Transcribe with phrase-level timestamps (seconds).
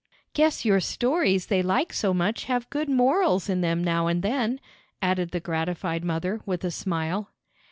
[0.33, 4.59] "Guess your stories they like so much have good morals in them now and then,"
[4.99, 7.29] added the gratified mother, with a smile.